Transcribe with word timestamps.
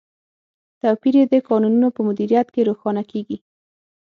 توپیر 0.81 1.13
یې 1.19 1.25
د 1.33 1.35
کانونو 1.47 1.87
په 1.95 2.01
مدیریت 2.07 2.47
کې 2.53 2.67
روښانه 2.69 3.03
کیږي. 3.11 3.37